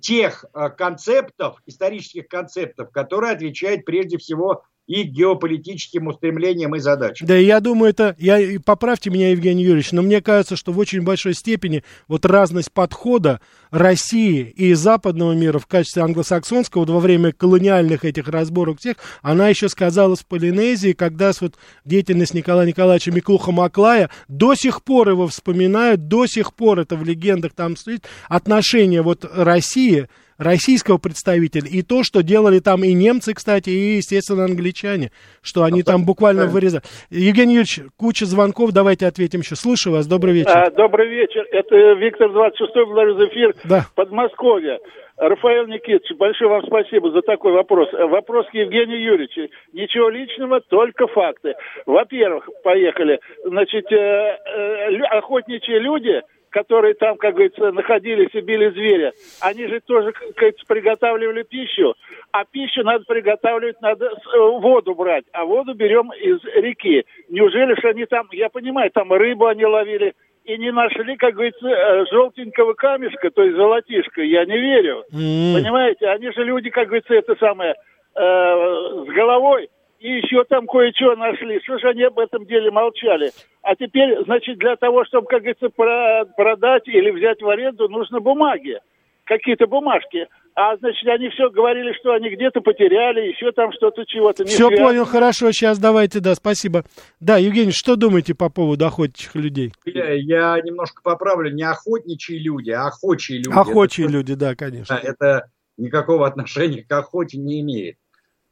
[0.00, 7.28] тех э, концептов, исторических концептов, которые отвечают прежде всего и геополитическим устремлениям и задачам.
[7.28, 11.02] Да, я думаю, это, я, поправьте меня, Евгений Юрьевич, но мне кажется, что в очень
[11.02, 17.30] большой степени вот разность подхода России и западного мира в качестве англосаксонского вот во время
[17.30, 23.52] колониальных этих разборок всех, она еще сказалась в Полинезии, когда вот деятельность Николая Николаевича Миклуха
[23.52, 29.02] Маклая, до сих пор его вспоминают, до сих пор это в легендах там стоит, отношение
[29.02, 30.08] вот России
[30.40, 35.10] российского представителя, и то, что делали там и немцы, кстати, и, естественно, англичане,
[35.42, 36.82] что они там буквально вырезали.
[37.10, 39.54] Евгений Юрьевич, куча звонков, давайте ответим еще.
[39.54, 40.50] Слушаю вас, добрый вечер.
[40.50, 43.86] А, добрый вечер, это Виктор 26-й, благодарю за эфир, да.
[43.94, 44.78] Подмосковье.
[45.20, 47.92] Рафаэл Никитич, большое вам спасибо за такой вопрос.
[47.92, 49.52] Вопрос к Евгению Юрьевичу.
[49.74, 51.52] Ничего личного, только факты.
[51.84, 53.20] Во-первых, поехали.
[53.44, 59.80] Значит, э, э, охотничьи люди которые там, как говорится, находились и били зверя, они же
[59.80, 61.94] тоже, как говорится, приготавливали пищу,
[62.32, 67.04] а пищу надо приготавливать, надо э, воду брать, а воду берем из реки.
[67.28, 71.68] Неужели же они там, я понимаю, там рыбу они ловили, и не нашли, как говорится,
[71.68, 75.04] э, желтенького камешка, то есть золотишко, я не верю.
[75.12, 75.54] Mm.
[75.54, 79.68] Понимаете, они же люди, как говорится, это самое, э, с головой,
[80.00, 81.60] и еще там кое-что нашли.
[81.62, 83.30] Что же они об этом деле молчали?
[83.62, 88.78] А теперь, значит, для того, чтобы, как говорится, продать или взять в аренду, нужно бумаги,
[89.24, 90.26] какие-то бумажки.
[90.56, 94.68] А, значит, они все говорили, что они где-то потеряли, еще там что-то, чего-то не Все
[94.68, 94.88] связано.
[94.88, 96.82] понял, хорошо, сейчас давайте, да, спасибо.
[97.20, 99.72] Да, Евгений, что думаете по поводу охотничьих людей?
[99.84, 103.52] Я, я немножко поправлю, не охотничьи люди, а охочие люди.
[103.56, 104.94] Охочие это, люди, да, конечно.
[104.94, 107.96] Это никакого отношения к охоте не имеет.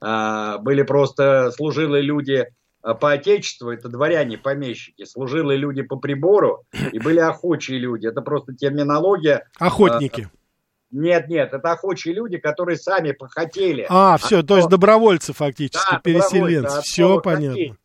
[0.00, 2.46] А, были просто служилые люди
[2.82, 8.06] а, по отечеству, это дворяне, помещики, служилые люди по прибору, и были охочие люди.
[8.06, 9.48] Это просто терминология.
[9.58, 10.28] Охотники.
[10.90, 13.86] Нет, нет, это охочие люди, которые сами похотели.
[13.90, 16.80] А, все, то есть добровольцы фактически, да, переселенцы.
[16.82, 17.50] Все понятно.
[17.50, 17.76] Хотели.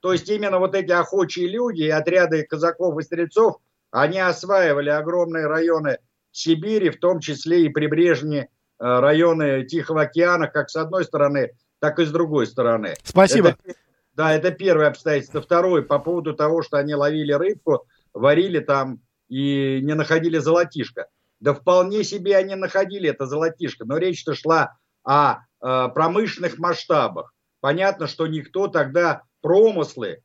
[0.00, 3.56] То есть именно вот эти охочие люди, отряды казаков и стрельцов,
[3.90, 5.98] они осваивали огромные районы
[6.30, 8.48] Сибири, в том числе и прибрежные
[8.78, 12.94] районы Тихого океана, как с одной стороны, так и с другой стороны.
[13.02, 13.48] Спасибо.
[13.48, 13.74] Это,
[14.14, 15.40] да, это первое обстоятельство.
[15.40, 21.06] Второе, по поводу того, что они ловили рыбку, варили там и не находили золотишко.
[21.40, 27.34] Да вполне себе они находили это золотишко, но речь-то шла о э, промышленных масштабах.
[27.60, 30.18] Понятно, что никто тогда промыслы э,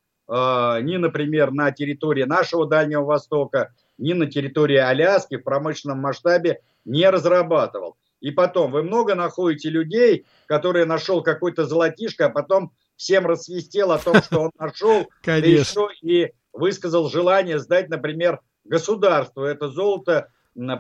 [0.82, 7.10] ни, например, на территории нашего Дальнего Востока, ни на территории Аляски в промышленном масштабе не
[7.10, 7.98] разрабатывал.
[8.22, 13.98] И потом, вы много находите людей, которые нашел какой-то золотишко, а потом всем рассвистел о
[13.98, 20.30] том, что он нашел, да еще и высказал желание сдать, например, государству это золото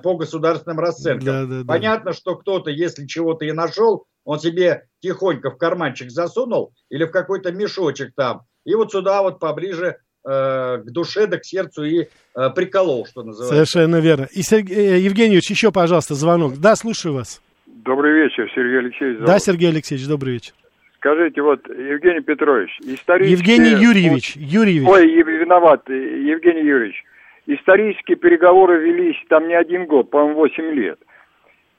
[0.04, 1.26] по государственным расценкам.
[1.26, 1.66] Да, да, да.
[1.66, 7.12] Понятно, что кто-то, если чего-то и нашел, он себе тихонько в карманчик засунул или в
[7.12, 12.02] какой-то мешочек там, и вот сюда вот поближе к душе да к сердцу и
[12.36, 13.56] э, приколол, что называется.
[13.56, 14.28] Совершенно верно.
[14.32, 16.58] И Сергей, э, Евгеньевич, еще, пожалуйста, звонок.
[16.60, 17.42] Да, слушаю вас.
[17.66, 19.18] Добрый вечер, Сергей Алексеевич.
[19.18, 19.28] Зовут.
[19.28, 20.54] Да, Сергей Алексеевич, добрый вечер.
[20.98, 23.32] Скажите, вот, Евгений Петрович, исторически...
[23.32, 24.88] Евгений Юрьевич, Юрьевич.
[24.88, 27.04] Ой, виноват, Евгений Юрьевич.
[27.48, 31.00] Исторические переговоры велись там не один год, по-моему, 8 лет.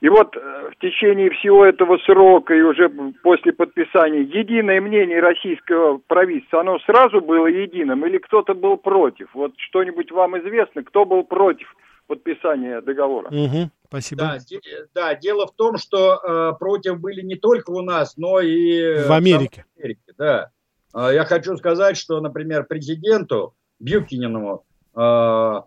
[0.03, 2.89] И вот э, в течение всего этого срока и уже
[3.23, 9.29] после подписания единое мнение российского правительства, оно сразу было единым или кто-то был против?
[9.33, 11.73] Вот что-нибудь вам известно, кто был против
[12.09, 13.29] подписания договора?
[13.29, 14.23] Угу, спасибо.
[14.23, 14.61] Да, де,
[14.93, 19.13] да, дело в том, что э, против были не только у нас, но и в
[19.13, 19.65] Америке.
[19.77, 20.51] В Америке да.
[20.97, 24.65] Э, я хочу сказать, что, например, президенту Бьюкинину
[24.97, 25.61] э,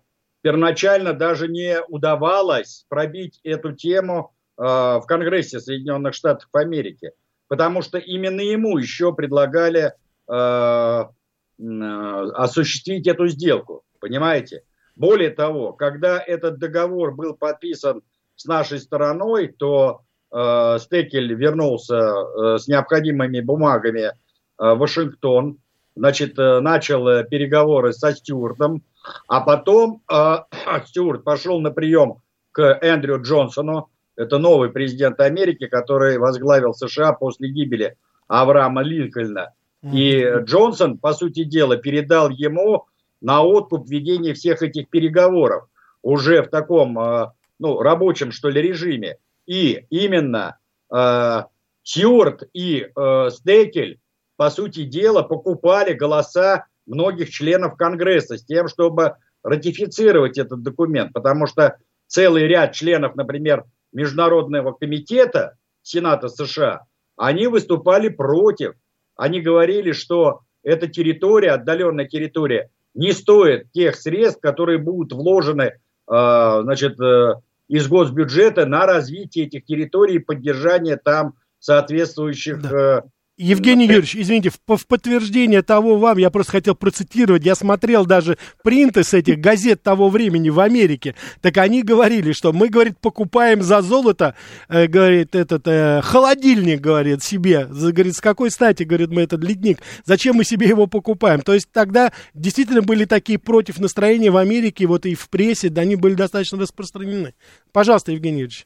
[0.45, 7.13] первоначально даже не удавалось пробить эту тему э, в Конгрессе Соединенных Штатов Америки,
[7.47, 9.93] потому что именно ему еще предлагали
[10.27, 14.61] э, э, осуществить эту сделку, понимаете?
[14.95, 18.03] Более того, когда этот договор был подписан
[18.35, 24.11] с нашей стороной, то э, Стекель вернулся э, с необходимыми бумагами э,
[24.59, 25.57] в Вашингтон,
[25.95, 28.83] значит, э, начал э, переговоры со Стюартом,
[29.27, 30.37] а потом э,
[30.87, 32.21] Стюарт пошел на прием
[32.51, 39.53] к Эндрю Джонсону, это новый президент Америки, который возглавил США после гибели Авраама Линкольна.
[39.91, 42.87] И Джонсон, по сути дела, передал ему
[43.21, 45.65] на откуп ведение всех этих переговоров
[46.05, 49.17] уже в таком э, ну, рабочем, что ли, режиме.
[49.47, 50.57] И именно
[50.93, 51.43] э,
[51.81, 53.99] Стюарт и э, Стекель,
[54.37, 61.47] по сути дела, покупали голоса многих членов Конгресса с тем, чтобы ратифицировать этот документ, потому
[61.47, 61.77] что
[62.07, 66.81] целый ряд членов, например, Международного комитета Сената США,
[67.15, 68.73] они выступали против.
[69.15, 76.59] Они говорили, что эта территория, отдаленная территория, не стоит тех средств, которые будут вложены э,
[76.63, 77.35] значит, э,
[77.67, 83.03] из госбюджета на развитие этих территорий и поддержание там соответствующих да.
[83.37, 88.37] Евгений Юрьевич, извините, в, в подтверждение того вам, я просто хотел процитировать, я смотрел даже
[88.63, 93.61] принты с этих газет того времени в Америке, так они говорили, что мы, говорит, покупаем
[93.61, 94.35] за золото,
[94.69, 99.79] э, говорит, этот э, холодильник, говорит, себе, говорит, с какой стати, говорит, мы этот ледник,
[100.05, 101.41] зачем мы себе его покупаем?
[101.41, 105.81] То есть тогда действительно были такие против настроения в Америке, вот и в прессе, да,
[105.81, 107.33] они были достаточно распространены.
[107.73, 108.65] Пожалуйста, Евгений Юрьевич.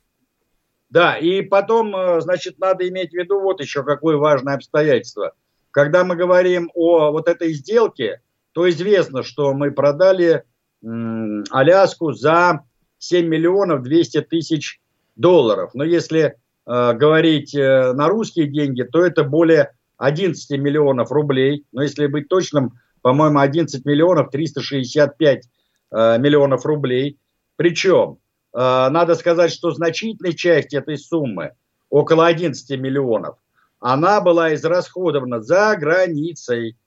[0.90, 5.34] Да, и потом, э, значит, надо иметь в виду вот еще какое важное обстоятельство.
[5.72, 8.22] Когда мы говорим о вот этой сделке,
[8.54, 10.44] то известно, что мы продали
[10.84, 12.62] м, Аляску за
[12.98, 14.80] 7 миллионов 200 тысяч
[15.16, 15.72] долларов.
[15.76, 16.36] Но если
[16.66, 21.66] э, говорить э, на русские деньги, то это более 11 миллионов рублей.
[21.72, 25.44] Но если быть точным, по-моему, 11 миллионов 365
[25.92, 27.20] э, миллионов рублей.
[27.58, 28.18] Причем
[28.54, 31.54] надо сказать, что значительная часть этой суммы,
[31.90, 33.38] около 11 миллионов,
[33.80, 36.78] она была израсходована за границей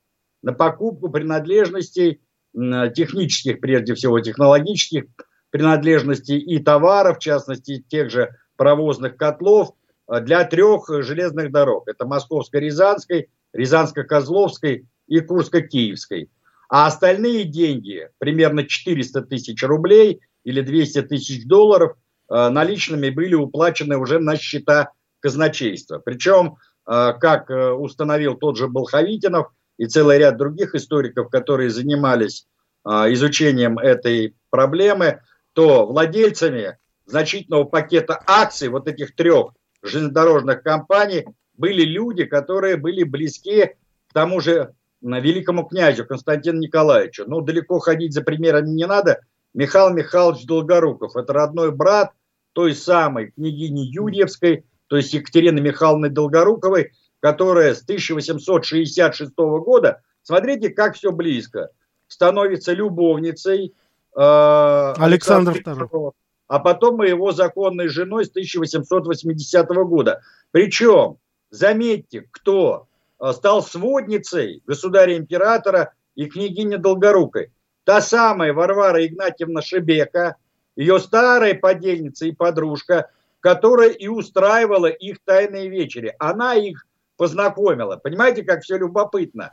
[0.43, 2.21] на покупку принадлежностей
[2.53, 5.05] технических, прежде всего технологических
[5.51, 9.75] принадлежностей и товаров, в частности тех же паровозных котлов,
[10.09, 11.89] э, для трех железных дорог.
[11.89, 16.31] Это Московско-Рязанской, Рязанско-Козловской и Курско-Киевской.
[16.69, 21.97] А остальные деньги, примерно 400 тысяч рублей– или 200 тысяч долларов
[22.29, 24.91] э, наличными были уплачены уже на счета
[25.21, 25.99] казначейства.
[25.99, 32.47] Причем, э, как э, установил тот же Болховитинов и целый ряд других историков, которые занимались
[32.85, 35.21] изучением этой проблемы,
[35.53, 39.53] то владельцами значительного пакета акций вот этих трех
[39.85, 41.25] железнодорожных компаний
[41.57, 47.23] были люди, которые были близки к тому же великому князю Константину Николаевичу.
[47.29, 49.21] Ну, далеко ходить за примерами не надо–
[49.55, 51.17] Михаил Михайлович Долгоруков.
[51.17, 52.13] Это родной брат
[52.53, 60.97] той самой княгини Юрьевской, то есть Екатерины Михайловны Долгоруковой, которая с 1866 года, смотрите, как
[60.97, 61.71] все близко,
[62.09, 63.75] становится любовницей
[64.15, 66.13] э, Александра II,
[66.49, 70.21] а потом и его законной женой с 1880 года.
[70.51, 71.17] Причем,
[71.51, 72.87] заметьте, кто
[73.19, 77.51] э, стал сводницей государя-императора и княгини Долгорукой
[77.85, 80.37] та самая Варвара Игнатьевна Шебека,
[80.77, 83.11] ее старая подельница и подружка,
[83.41, 86.15] которая и устраивала их тайные вечери.
[86.19, 87.97] Она их познакомила.
[87.97, 89.53] Понимаете, как все любопытно.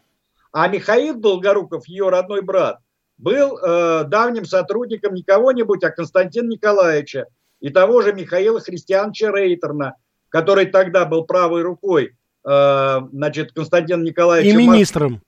[0.52, 2.80] А Михаил Долгоруков, ее родной брат,
[3.18, 7.28] был э, давним сотрудником не кого-нибудь, а Константина Николаевича
[7.60, 9.96] и того же Михаила Христиановича Рейтерна,
[10.30, 12.16] который тогда был правой рукой
[12.48, 14.54] э, значит, Константина Николаевича.
[14.54, 15.22] И министром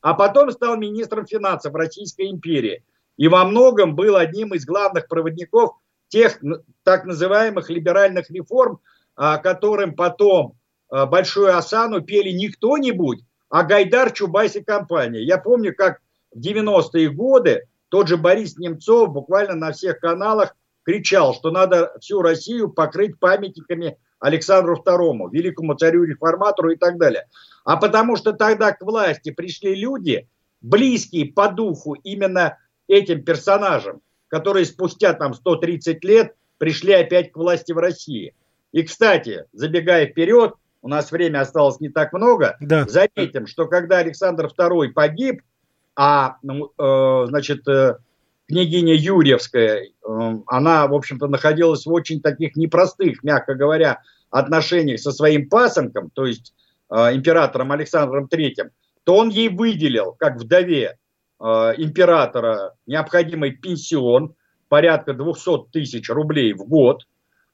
[0.00, 2.84] а потом стал министром финансов Российской империи.
[3.16, 5.72] И во многом был одним из главных проводников
[6.08, 6.38] тех
[6.84, 8.80] так называемых либеральных реформ,
[9.16, 10.56] а, которым потом
[10.88, 13.20] а, большую осану пели не кто-нибудь,
[13.50, 15.22] а Гайдар, Чубайс и компания.
[15.22, 16.00] Я помню, как
[16.32, 22.22] в 90-е годы тот же Борис Немцов буквально на всех каналах кричал, что надо всю
[22.22, 27.26] Россию покрыть памятниками Александру II, великому царю-реформатору и так далее
[27.68, 30.26] а потому что тогда к власти пришли люди,
[30.62, 32.56] близкие по духу именно
[32.86, 38.34] этим персонажам, которые спустя там 130 лет пришли опять к власти в России.
[38.72, 42.86] И, кстати, забегая вперед, у нас время осталось не так много, да.
[42.86, 45.42] заметим, что когда Александр II погиб,
[45.94, 47.98] а, ну, э, значит, э,
[48.48, 55.12] княгиня Юрьевская, э, она, в общем-то, находилась в очень таких непростых, мягко говоря, отношениях со
[55.12, 56.52] своим пасынком, то есть
[56.90, 58.70] Э, императором Александром III,
[59.04, 60.96] то он ей выделил, как вдове
[61.38, 61.44] э,
[61.76, 64.34] императора, необходимый пенсион,
[64.68, 67.06] порядка 200 тысяч рублей в год,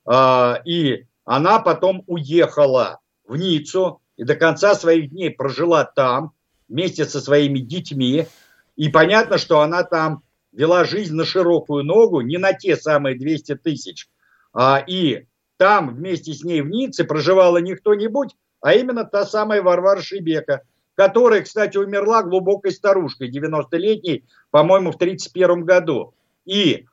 [0.07, 6.33] э, и она потом уехала в Ниццу и до конца своих дней прожила там
[6.69, 8.29] вместе со своими детьми.
[8.77, 10.23] И понятно, что она там
[10.55, 14.09] вела жизнь на широкую ногу, не на те самые 200 тысяч.
[14.53, 15.27] А, и
[15.57, 20.63] там вместе с ней в Ницце проживала не кто-нибудь, а именно та самая Варвара Шибека,
[20.95, 26.15] которая, кстати, умерла глубокой старушкой, 90-летней, по-моему, в 1931 году.
[26.45, 26.87] И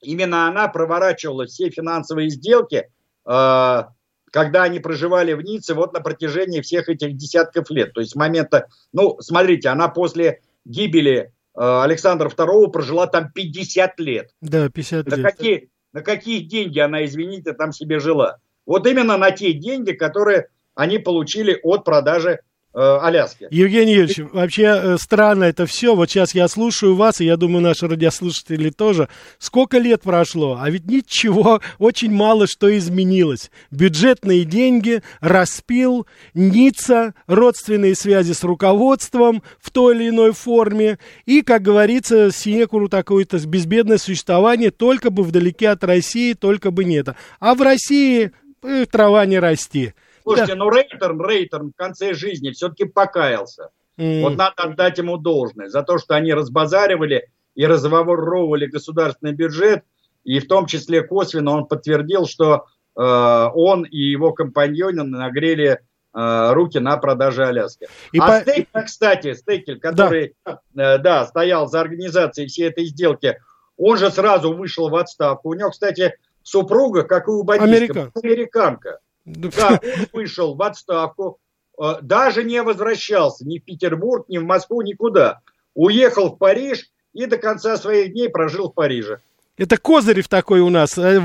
[0.00, 2.90] именно она проворачивала все финансовые сделки,
[3.24, 3.82] э,
[4.30, 7.92] когда они проживали в Ницце вот на протяжении всех этих десятков лет.
[7.92, 14.30] То есть с момента, ну, смотрите, она после гибели Александра II прожила там 50 лет.
[14.40, 15.24] Да, 50 на лет.
[15.24, 18.38] Какие, на какие деньги она, извините, там себе жила?
[18.66, 22.40] Вот именно на те деньги, которые они получили от продажи
[22.76, 23.46] Э, Аляски.
[23.50, 25.94] Евгений Юрьевич, вообще э, странно это все.
[25.94, 29.08] Вот сейчас я слушаю вас, и я думаю, наши радиослушатели тоже.
[29.38, 33.52] Сколько лет прошло, а ведь ничего, очень мало что изменилось.
[33.70, 40.98] Бюджетные деньги, распил, ница, родственные связи с руководством в той или иной форме.
[41.26, 46.96] И, как говорится, синекуру такое-то безбедное существование, только бы вдалеке от России, только бы не
[46.96, 47.14] это.
[47.38, 48.32] А в России
[48.64, 49.94] э, трава не расти.
[50.24, 50.58] Слушайте, да.
[50.58, 53.68] ну Рейтерн, Рейтерн в конце жизни все-таки покаялся.
[53.98, 54.22] Mm.
[54.22, 59.84] Вот надо отдать ему должное за то, что они разбазаривали и разворовывали государственный бюджет,
[60.24, 62.64] и в том числе косвенно он подтвердил, что
[62.96, 65.80] э, он и его компаньоны нагрели
[66.12, 67.86] э, руки на продаже Аляски.
[68.12, 68.40] И а по...
[68.40, 70.60] Стейкель, кстати, Стейкель, который да.
[70.74, 73.38] Э, да, стоял за организацией всей этой сделки,
[73.76, 75.50] он же сразу вышел в отставку.
[75.50, 78.10] У него, кстати, супруга, как и у Америка.
[78.14, 78.98] американка.
[79.24, 81.38] Да, он вышел в отставку,
[81.80, 85.40] э, даже не возвращался ни в Петербург, ни в Москву, никуда.
[85.74, 89.20] Уехал в Париж и до конца своих дней прожил в Париже.
[89.56, 91.20] Это Козырев такой у нас, э,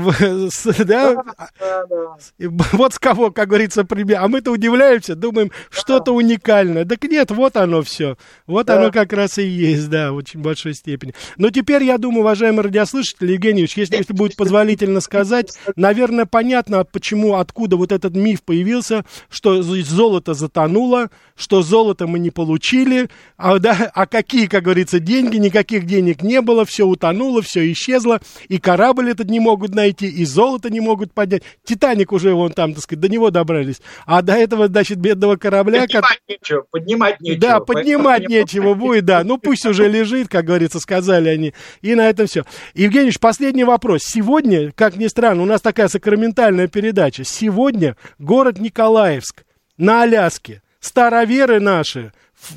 [0.84, 1.14] да?
[1.16, 2.16] да, да.
[2.72, 4.20] Вот с кого, как говорится, пример.
[4.20, 6.84] А мы-то удивляемся, думаем, что-то уникальное.
[6.84, 8.16] Так нет, вот оно все.
[8.46, 8.78] Вот да.
[8.78, 11.12] оно как раз и есть, да, в очень большой степени.
[11.38, 17.34] Но теперь, я думаю, уважаемые радиослушатели, Евгеньевич, если, если будет позволительно сказать, наверное, понятно, почему,
[17.34, 23.90] откуда вот этот миф появился, что золото затонуло, что золото мы не получили, а, да,
[23.92, 29.10] а какие, как говорится, деньги, никаких денег не было, все утонуло, все исчезло и корабль
[29.10, 31.42] этот не могут найти, и золото не могут поднять.
[31.64, 33.80] Титаник уже вон там, так сказать, до него добрались.
[34.06, 35.82] А до этого, значит, бедного корабля...
[35.82, 36.20] Поднимать как...
[36.28, 37.40] нечего, поднимать нечего.
[37.40, 39.24] Да, поднимать нечего будет, да.
[39.24, 41.54] Ну, пусть уже лежит, как говорится, сказали они.
[41.82, 42.44] И на этом все.
[42.74, 44.02] Евгений последний вопрос.
[44.04, 47.24] Сегодня, как ни странно, у нас такая сакраментальная передача.
[47.24, 49.44] Сегодня город Николаевск
[49.76, 50.62] на Аляске.
[50.80, 52.12] Староверы наши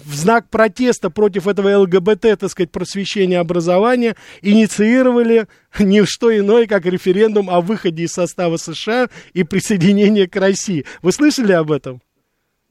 [0.05, 5.47] в знак протеста против этого ЛГБТ, так сказать, просвещения образования, инициировали
[5.79, 10.85] не что иное, как референдум о выходе из состава США и присоединении к России.
[11.01, 12.01] Вы слышали об этом?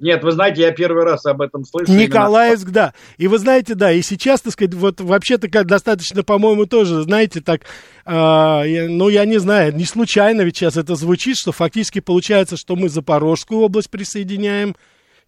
[0.03, 1.93] Нет, вы знаете, я первый раз об этом слышу.
[1.93, 2.75] Николаевск, именно...
[2.75, 2.95] да.
[3.19, 7.41] И вы знаете, да, и сейчас, так сказать, вот вообще-то как достаточно, по-моему, тоже, знаете,
[7.41, 7.61] так,
[8.05, 12.75] э, ну, я не знаю, не случайно ведь сейчас это звучит, что фактически получается, что
[12.75, 14.75] мы Запорожскую область присоединяем,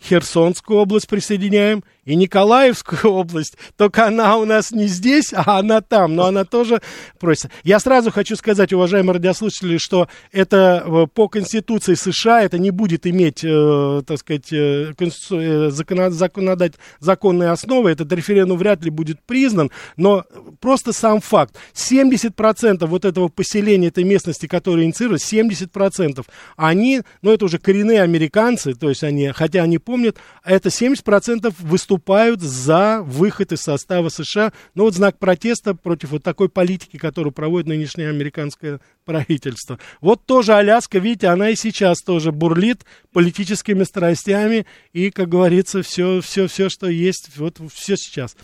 [0.03, 6.15] Херсонскую область присоединяем и Николаевскую область, только она у нас не здесь, а она там,
[6.15, 6.81] но она тоже
[7.19, 7.51] просится.
[7.63, 13.07] Я сразу хочу сказать, уважаемые радиослушатели, что это э, по Конституции США, это не будет
[13.07, 14.93] иметь, э, так сказать, э,
[15.31, 20.25] э законодать, законной основы, этот референдум вряд ли будет признан, но
[20.61, 26.25] просто сам факт, 70% вот этого поселения, этой местности, которые инициируют, 70%
[26.57, 31.94] они, ну это уже коренные американцы, то есть они, хотя они помнят, это 70% выступают
[31.95, 34.53] выступают за выход из состава США.
[34.75, 39.79] Ну вот знак протеста против вот такой политики, которую проводит нынешнее американское правительство.
[40.01, 44.67] Вот тоже Аляска, видите, она и сейчас тоже бурлит политическими страстями.
[44.93, 48.37] И, как говорится, все, все, все, что есть, вот все сейчас.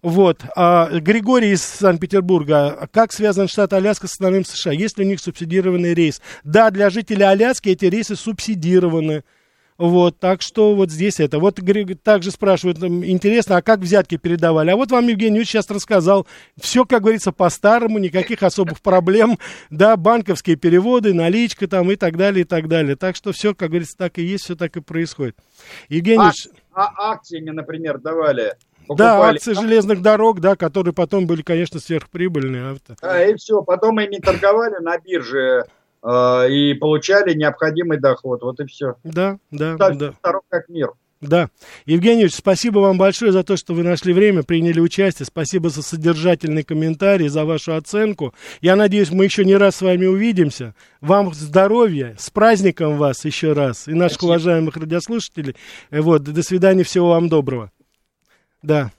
[0.00, 0.42] Вот.
[0.56, 2.88] А, Григорий из Санкт-Петербурга.
[2.92, 4.72] Как связан штат Аляска с основным США?
[4.72, 6.22] Есть ли у них субсидированный рейс?
[6.42, 9.24] Да, для жителей Аляски эти рейсы субсидированы.
[9.76, 11.40] Вот, так что вот здесь это.
[11.40, 11.60] Вот
[12.02, 14.70] также спрашивают, интересно, а как взятки передавали?
[14.70, 16.26] А вот вам Евгений Ильич сейчас рассказал.
[16.56, 19.38] Все, как говорится, по-старому, никаких особых проблем.
[19.70, 22.94] Да, банковские переводы, наличка там и так далее, и так далее.
[22.94, 25.36] Так что все, как говорится, так и есть, все так и происходит.
[25.88, 26.32] Евгений а.
[26.74, 28.54] А акциями, например, давали?
[28.86, 28.98] Покупали.
[28.98, 32.76] Да, акции железных дорог, да, которые потом были, конечно, сверхприбыльные.
[33.00, 35.64] А, и все, потом ими торговали на бирже
[36.04, 38.42] Э, и получали необходимый доход.
[38.42, 38.96] Вот и все.
[39.04, 40.12] Да, да, так, да.
[40.12, 40.90] Второй как мир.
[41.22, 41.48] Да.
[41.86, 45.24] Евгений спасибо вам большое за то, что вы нашли время, приняли участие.
[45.24, 48.34] Спасибо за содержательный комментарий, за вашу оценку.
[48.60, 50.74] Я надеюсь, мы еще не раз с вами увидимся.
[51.00, 54.32] Вам здоровья, с праздником вас еще раз и наших спасибо.
[54.32, 55.56] уважаемых радиослушателей.
[55.90, 57.70] Вот, до свидания, всего вам доброго.
[58.62, 58.92] Да.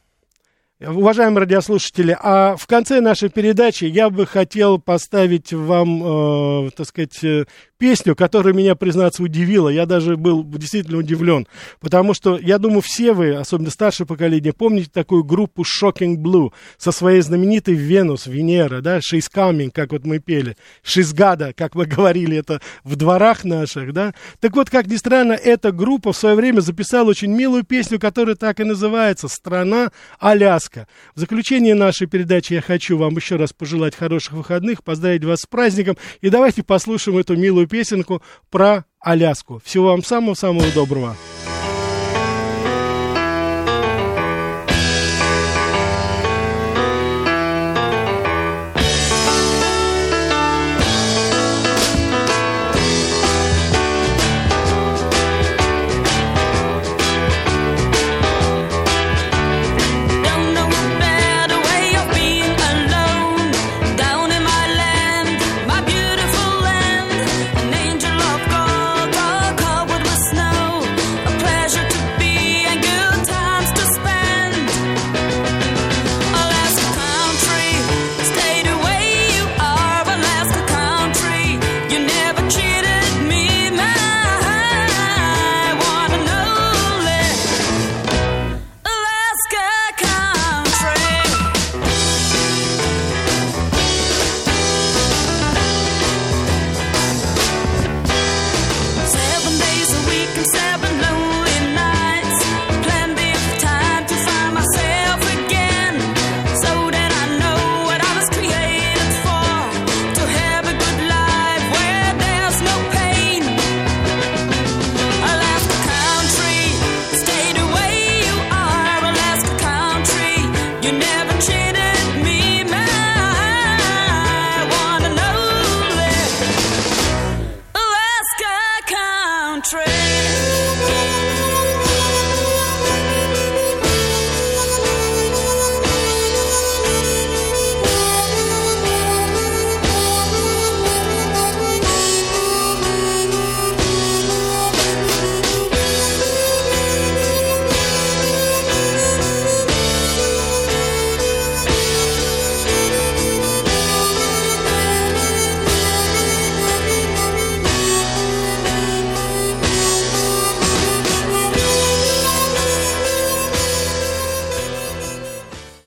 [0.81, 7.23] Уважаемые радиослушатели, а в конце нашей передачи я бы хотел поставить вам, э, так сказать,
[7.23, 7.45] э,
[7.77, 9.69] песню, которая меня, признаться, удивила.
[9.69, 11.47] Я даже был действительно удивлен,
[11.79, 16.91] потому что, я думаю, все вы, особенно старшее поколение, помните такую группу Shocking Blue со
[16.91, 21.85] своей знаменитой Венус, Венера, да, She's Coming, как вот мы пели, She's Gada, как мы
[21.95, 24.13] говорили это в дворах наших, да.
[24.39, 28.35] Так вот, как ни странно, эта группа в свое время записала очень милую песню, которая
[28.35, 30.87] так и называется «Страна Аляска».
[31.15, 35.45] В заключение нашей передачи я хочу вам еще раз пожелать хороших выходных, поздравить вас с
[35.45, 39.61] праздником, и давайте послушаем эту милую песенку про Аляску.
[39.65, 41.17] Всего вам самого-самого доброго.